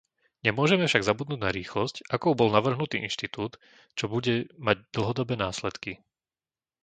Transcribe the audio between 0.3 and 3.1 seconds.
Nemôžeme však zabudnúť na rýchlosť, akou bol navrhnutý